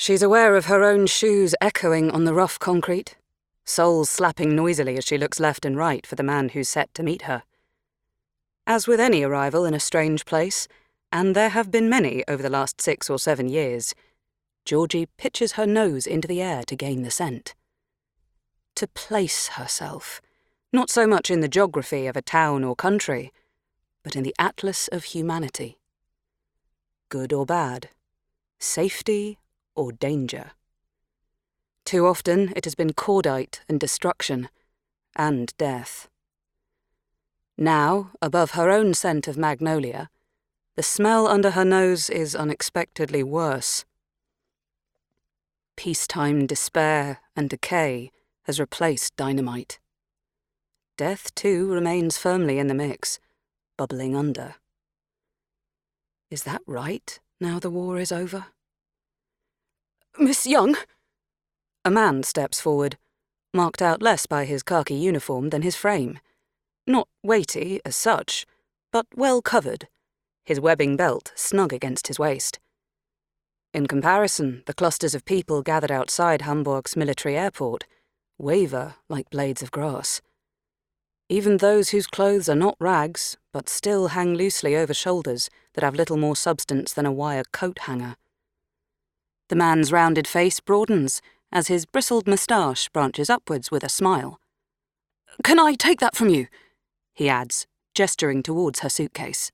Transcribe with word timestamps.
She's 0.00 0.22
aware 0.22 0.56
of 0.56 0.64
her 0.64 0.82
own 0.82 1.06
shoes 1.08 1.54
echoing 1.60 2.10
on 2.10 2.24
the 2.24 2.32
rough 2.32 2.58
concrete, 2.58 3.18
soles 3.66 4.08
slapping 4.08 4.56
noisily 4.56 4.96
as 4.96 5.04
she 5.04 5.18
looks 5.18 5.38
left 5.38 5.66
and 5.66 5.76
right 5.76 6.06
for 6.06 6.14
the 6.14 6.22
man 6.22 6.48
who's 6.48 6.70
set 6.70 6.94
to 6.94 7.02
meet 7.02 7.22
her. 7.28 7.42
As 8.66 8.86
with 8.86 8.98
any 8.98 9.22
arrival 9.22 9.66
in 9.66 9.74
a 9.74 9.78
strange 9.78 10.24
place, 10.24 10.66
and 11.12 11.36
there 11.36 11.50
have 11.50 11.70
been 11.70 11.90
many 11.90 12.24
over 12.28 12.42
the 12.42 12.48
last 12.48 12.80
six 12.80 13.10
or 13.10 13.18
seven 13.18 13.50
years, 13.50 13.94
Georgie 14.64 15.04
pitches 15.18 15.52
her 15.52 15.66
nose 15.66 16.06
into 16.06 16.26
the 16.26 16.40
air 16.40 16.62
to 16.62 16.74
gain 16.74 17.02
the 17.02 17.10
scent. 17.10 17.54
To 18.76 18.86
place 18.86 19.48
herself, 19.48 20.22
not 20.72 20.88
so 20.88 21.06
much 21.06 21.30
in 21.30 21.40
the 21.40 21.46
geography 21.46 22.06
of 22.06 22.16
a 22.16 22.22
town 22.22 22.64
or 22.64 22.74
country, 22.74 23.34
but 24.02 24.16
in 24.16 24.22
the 24.22 24.34
atlas 24.38 24.88
of 24.88 25.04
humanity. 25.04 25.76
Good 27.10 27.34
or 27.34 27.44
bad, 27.44 27.90
safety 28.58 29.36
or 29.74 29.92
danger. 29.92 30.52
Too 31.84 32.06
often 32.06 32.52
it 32.56 32.64
has 32.64 32.74
been 32.74 32.92
cordite 32.92 33.60
and 33.68 33.80
destruction, 33.80 34.48
and 35.16 35.52
death. 35.58 36.08
Now, 37.58 38.12
above 38.22 38.52
her 38.52 38.70
own 38.70 38.94
scent 38.94 39.28
of 39.28 39.36
magnolia, 39.36 40.08
the 40.76 40.82
smell 40.82 41.26
under 41.26 41.50
her 41.50 41.64
nose 41.64 42.08
is 42.08 42.34
unexpectedly 42.34 43.22
worse. 43.22 43.84
Peacetime 45.76 46.46
despair 46.46 47.18
and 47.34 47.50
decay 47.50 48.10
has 48.44 48.60
replaced 48.60 49.16
dynamite. 49.16 49.78
Death, 50.96 51.34
too, 51.34 51.70
remains 51.72 52.18
firmly 52.18 52.58
in 52.58 52.68
the 52.68 52.74
mix, 52.74 53.18
bubbling 53.76 54.14
under. 54.14 54.56
Is 56.30 56.44
that 56.44 56.62
right, 56.66 57.18
now 57.40 57.58
the 57.58 57.70
war 57.70 57.98
is 57.98 58.12
over? 58.12 58.46
Miss 60.18 60.46
Young? 60.46 60.76
A 61.84 61.90
man 61.90 62.22
steps 62.22 62.60
forward, 62.60 62.98
marked 63.54 63.80
out 63.80 64.02
less 64.02 64.26
by 64.26 64.44
his 64.44 64.62
khaki 64.62 64.94
uniform 64.94 65.48
than 65.50 65.62
his 65.62 65.76
frame. 65.76 66.18
Not 66.86 67.08
weighty 67.22 67.80
as 67.84 67.96
such, 67.96 68.44
but 68.92 69.06
well 69.14 69.40
covered, 69.40 69.88
his 70.44 70.60
webbing 70.60 70.96
belt 70.96 71.32
snug 71.36 71.72
against 71.72 72.08
his 72.08 72.18
waist. 72.18 72.58
In 73.72 73.86
comparison, 73.86 74.62
the 74.66 74.74
clusters 74.74 75.14
of 75.14 75.24
people 75.24 75.62
gathered 75.62 75.92
outside 75.92 76.42
Hamburg's 76.42 76.96
military 76.96 77.36
airport 77.36 77.84
waver 78.36 78.96
like 79.08 79.30
blades 79.30 79.62
of 79.62 79.70
grass. 79.70 80.20
Even 81.28 81.58
those 81.58 81.90
whose 81.90 82.06
clothes 82.06 82.48
are 82.48 82.56
not 82.56 82.76
rags, 82.80 83.36
but 83.52 83.68
still 83.68 84.08
hang 84.08 84.34
loosely 84.34 84.74
over 84.74 84.92
shoulders 84.92 85.48
that 85.74 85.84
have 85.84 85.94
little 85.94 86.16
more 86.16 86.36
substance 86.36 86.92
than 86.92 87.06
a 87.06 87.12
wire 87.12 87.44
coat 87.52 87.80
hanger. 87.80 88.16
The 89.50 89.56
man's 89.56 89.90
rounded 89.90 90.28
face 90.28 90.60
broadens 90.60 91.20
as 91.50 91.66
his 91.66 91.84
bristled 91.84 92.28
moustache 92.28 92.88
branches 92.90 93.28
upwards 93.28 93.68
with 93.68 93.82
a 93.82 93.88
smile. 93.88 94.38
Can 95.42 95.58
I 95.58 95.74
take 95.74 95.98
that 95.98 96.14
from 96.14 96.28
you? 96.28 96.46
he 97.14 97.28
adds, 97.28 97.66
gesturing 97.92 98.44
towards 98.44 98.78
her 98.80 98.88
suitcase. 98.88 99.50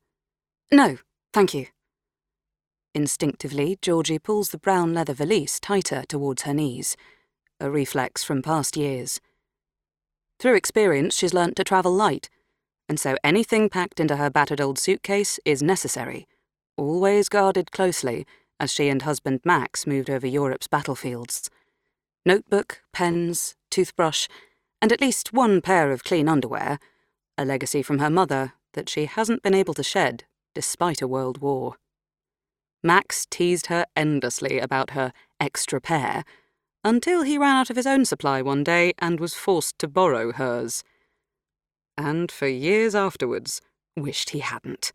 No, 0.70 0.98
thank 1.32 1.54
you. 1.54 1.68
Instinctively, 2.94 3.78
Georgie 3.80 4.18
pulls 4.18 4.50
the 4.50 4.58
brown 4.58 4.92
leather 4.92 5.14
valise 5.14 5.58
tighter 5.58 6.04
towards 6.06 6.42
her 6.42 6.52
knees, 6.52 6.94
a 7.58 7.70
reflex 7.70 8.22
from 8.22 8.42
past 8.42 8.76
years. 8.76 9.18
Through 10.38 10.56
experience, 10.56 11.14
she's 11.14 11.32
learnt 11.32 11.56
to 11.56 11.64
travel 11.64 11.92
light, 11.92 12.28
and 12.86 13.00
so 13.00 13.16
anything 13.24 13.70
packed 13.70 13.98
into 13.98 14.16
her 14.16 14.28
battered 14.28 14.60
old 14.60 14.78
suitcase 14.78 15.40
is 15.46 15.62
necessary, 15.62 16.28
always 16.76 17.30
guarded 17.30 17.72
closely 17.72 18.26
as 18.58 18.72
she 18.72 18.88
and 18.88 19.02
husband 19.02 19.40
Max 19.44 19.86
moved 19.86 20.10
over 20.10 20.26
Europe's 20.26 20.68
battlefields. 20.68 21.50
Notebook, 22.24 22.82
pens, 22.92 23.54
toothbrush, 23.70 24.28
and 24.80 24.92
at 24.92 25.00
least 25.00 25.32
one 25.32 25.60
pair 25.60 25.92
of 25.92 26.04
clean 26.04 26.28
underwear, 26.28 26.78
a 27.38 27.44
legacy 27.44 27.82
from 27.82 27.98
her 27.98 28.10
mother 28.10 28.54
that 28.74 28.88
she 28.88 29.06
hasn't 29.06 29.42
been 29.42 29.54
able 29.54 29.74
to 29.74 29.82
shed 29.82 30.24
despite 30.54 31.02
a 31.02 31.08
world 31.08 31.38
war. 31.38 31.76
Max 32.82 33.26
teased 33.28 33.66
her 33.66 33.84
endlessly 33.94 34.58
about 34.58 34.90
her 34.90 35.12
extra 35.40 35.80
pair 35.80 36.24
until 36.82 37.22
he 37.22 37.36
ran 37.36 37.56
out 37.56 37.68
of 37.68 37.76
his 37.76 37.86
own 37.86 38.04
supply 38.04 38.40
one 38.40 38.62
day 38.62 38.92
and 38.98 39.18
was 39.18 39.34
forced 39.34 39.78
to 39.78 39.88
borrow 39.88 40.32
hers. 40.32 40.84
And 41.98 42.30
for 42.30 42.46
years 42.46 42.94
afterwards, 42.94 43.60
wished 43.96 44.30
he 44.30 44.38
hadn't. 44.38 44.92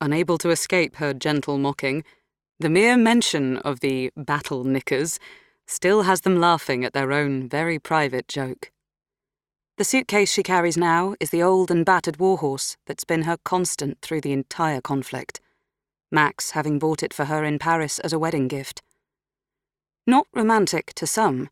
Unable 0.00 0.38
to 0.38 0.50
escape 0.50 0.96
her 0.96 1.12
gentle 1.12 1.58
mocking, 1.58 2.04
the 2.58 2.70
mere 2.70 2.96
mention 2.96 3.58
of 3.58 3.80
the 3.80 4.10
battle 4.16 4.64
knickers 4.64 5.18
still 5.66 6.02
has 6.02 6.20
them 6.20 6.40
laughing 6.40 6.84
at 6.84 6.92
their 6.92 7.12
own 7.12 7.48
very 7.48 7.78
private 7.78 8.28
joke. 8.28 8.70
The 9.76 9.84
suitcase 9.84 10.32
she 10.32 10.44
carries 10.44 10.76
now 10.76 11.16
is 11.18 11.30
the 11.30 11.42
old 11.42 11.70
and 11.70 11.84
battered 11.84 12.18
warhorse 12.18 12.76
that's 12.86 13.04
been 13.04 13.22
her 13.22 13.38
constant 13.44 14.00
through 14.00 14.20
the 14.20 14.32
entire 14.32 14.80
conflict, 14.80 15.40
Max 16.12 16.52
having 16.52 16.78
bought 16.78 17.02
it 17.02 17.12
for 17.12 17.24
her 17.24 17.42
in 17.44 17.58
Paris 17.58 17.98
as 17.98 18.12
a 18.12 18.18
wedding 18.18 18.46
gift. 18.46 18.82
Not 20.06 20.28
romantic 20.32 20.94
to 20.94 21.08
some, 21.08 21.48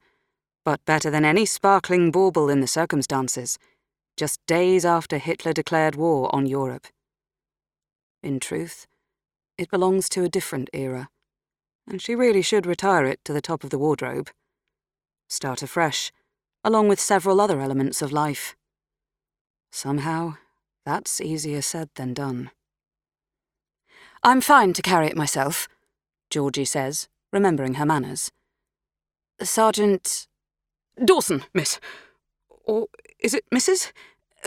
but 0.65 0.85
better 0.85 1.11
than 1.11 1.25
any 1.25 1.45
sparkling 1.45 2.13
bauble 2.13 2.49
in 2.49 2.61
the 2.61 2.69
circumstances, 2.69 3.59
just 4.17 4.39
days 4.47 4.85
after 4.85 5.19
Hitler 5.19 5.53
declared 5.53 5.97
war 5.97 6.33
on 6.33 6.47
Europe. 6.47 6.87
In 8.23 8.39
truth, 8.39 8.87
it 9.59 9.71
belongs 9.71 10.09
to 10.11 10.25
a 10.25 10.29
different 10.29 10.71
era, 10.73 11.09
and 11.87 12.01
she 12.01 12.15
really 12.15 12.43
should 12.43 12.67
retire 12.67 13.05
it 13.07 13.25
to 13.25 13.33
the 13.33 13.41
top 13.41 13.65
of 13.65 13.71
the 13.71 13.79
wardrobe. 13.79 14.31
Start 15.29 15.63
afresh, 15.63 16.13
along 16.65 16.89
with 16.89 17.01
several 17.01 17.41
other 17.41 17.61
elements 17.61 18.03
of 18.03 18.13
life. 18.13 18.57
Somehow, 19.71 20.37
that's 20.85 21.21
easier 21.21 21.63
said 21.63 21.89
than 21.95 22.15
done. 22.15 22.51
I'm 24.23 24.41
fine 24.41 24.73
to 24.75 24.83
carry 24.83 25.07
it 25.07 25.17
myself, 25.17 25.69
Georgie 26.31 26.65
says, 26.65 27.09
remembering 27.33 27.75
her 27.75 27.87
manners. 27.87 28.31
Sergeant. 29.41 30.29
Dawson, 31.03 31.45
miss. 31.55 31.81
Or 32.65 32.87
is 33.19 33.35
it 33.35 33.45
Mrs.? 33.53 33.93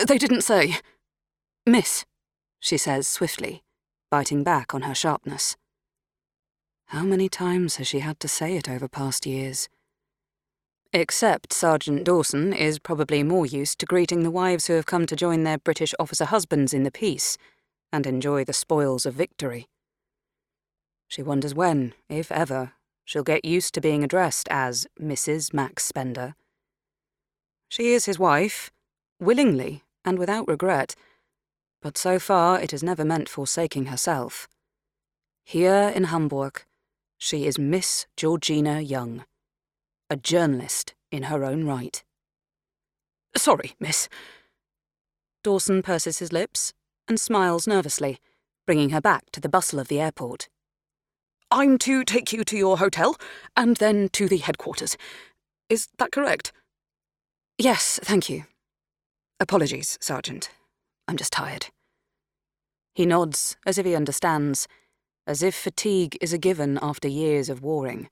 They 0.06 0.16
didn't 0.16 0.42
say. 0.42 0.76
Miss, 1.66 2.04
she 2.60 2.78
says 2.78 3.08
swiftly, 3.08 3.64
biting 4.10 4.42
back 4.42 4.74
on 4.74 4.82
her 4.82 4.94
sharpness. 4.94 5.56
How 6.86 7.02
many 7.02 7.28
times 7.28 7.76
has 7.76 7.88
she 7.88 8.00
had 8.00 8.20
to 8.20 8.28
say 8.28 8.56
it 8.56 8.68
over 8.68 8.88
past 8.88 9.26
years? 9.26 9.68
Except 10.92 11.52
Sergeant 11.52 12.04
Dawson 12.04 12.52
is 12.52 12.78
probably 12.78 13.22
more 13.22 13.44
used 13.44 13.80
to 13.80 13.86
greeting 13.86 14.22
the 14.22 14.30
wives 14.30 14.66
who 14.66 14.74
have 14.74 14.86
come 14.86 15.04
to 15.06 15.16
join 15.16 15.42
their 15.42 15.58
British 15.58 15.92
officer 15.98 16.24
husbands 16.24 16.72
in 16.72 16.84
the 16.84 16.90
peace 16.90 17.36
and 17.92 18.06
enjoy 18.06 18.44
the 18.44 18.52
spoils 18.52 19.04
of 19.04 19.14
victory. 19.14 19.66
She 21.08 21.22
wonders 21.22 21.54
when, 21.54 21.94
if 22.08 22.30
ever, 22.30 22.72
she'll 23.04 23.22
get 23.22 23.44
used 23.44 23.74
to 23.74 23.80
being 23.80 24.04
addressed 24.04 24.48
as 24.50 24.86
Mrs. 25.00 25.52
Max 25.52 25.84
Spender. 25.84 26.34
She 27.68 27.92
is 27.92 28.06
his 28.06 28.18
wife, 28.18 28.70
willingly 29.20 29.82
and 30.04 30.18
without 30.18 30.46
regret, 30.48 30.94
but 31.82 31.96
so 31.98 32.18
far 32.18 32.60
it 32.60 32.70
has 32.70 32.82
never 32.82 33.04
meant 33.04 33.28
forsaking 33.28 33.86
herself. 33.86 34.48
Here 35.44 35.92
in 35.94 36.04
Hamburg, 36.04 36.64
she 37.18 37.46
is 37.46 37.58
Miss 37.58 38.06
Georgina 38.16 38.80
Young 38.80 39.24
a 40.08 40.16
journalist 40.16 40.94
in 41.10 41.24
her 41.24 41.44
own 41.44 41.64
right. 41.64 42.02
Sorry, 43.36 43.74
miss. 43.80 44.08
Dawson 45.42 45.82
purses 45.82 46.18
his 46.18 46.32
lips 46.32 46.72
and 47.08 47.20
smiles 47.20 47.66
nervously, 47.66 48.18
bringing 48.66 48.90
her 48.90 49.00
back 49.00 49.30
to 49.32 49.40
the 49.40 49.48
bustle 49.48 49.78
of 49.78 49.88
the 49.88 50.00
airport. 50.00 50.48
I'm 51.50 51.78
to 51.78 52.04
take 52.04 52.32
you 52.32 52.44
to 52.44 52.56
your 52.56 52.78
hotel 52.78 53.16
and 53.56 53.76
then 53.76 54.08
to 54.10 54.28
the 54.28 54.38
headquarters. 54.38 54.96
Is 55.68 55.88
that 55.98 56.12
correct? 56.12 56.52
Yes, 57.58 58.00
thank 58.02 58.28
you. 58.28 58.44
Apologies, 59.38 59.98
Sergeant. 60.00 60.50
I'm 61.08 61.16
just 61.16 61.32
tired. 61.32 61.66
He 62.94 63.06
nods 63.06 63.56
as 63.66 63.78
if 63.78 63.86
he 63.86 63.94
understands, 63.94 64.66
as 65.26 65.42
if 65.42 65.54
fatigue 65.54 66.16
is 66.20 66.32
a 66.32 66.38
given 66.38 66.78
after 66.82 67.08
years 67.08 67.48
of 67.48 67.62
warring 67.62 68.08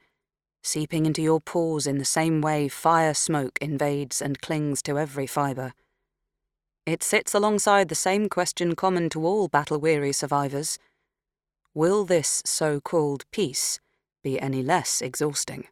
seeping 0.65 1.05
into 1.05 1.23
your 1.23 1.41
pores 1.41 1.87
in 1.87 1.99
the 1.99 2.05
same 2.05 2.41
way 2.41 2.69
fire 2.69 3.13
smoke 3.13 3.59
invades 3.61 4.23
and 4.23 4.41
clings 4.41 4.81
to 4.83 4.99
every 4.99 5.27
fibre. 5.27 5.75
It 6.87 7.03
sits 7.03 7.35
alongside 7.35 7.89
the 7.89 7.95
same 7.95 8.29
question 8.29 8.75
common 8.75 9.11
to 9.11 9.25
all 9.25 9.49
battle 9.49 9.79
weary 9.79 10.13
survivors 10.13 10.79
Will 11.75 12.05
this 12.05 12.41
so 12.47 12.81
called 12.81 13.25
peace 13.31 13.81
be 14.23 14.41
any 14.41 14.63
less 14.63 15.03
exhausting? 15.03 15.67